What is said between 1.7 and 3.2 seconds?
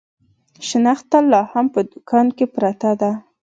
په دوکان کې پرته ده.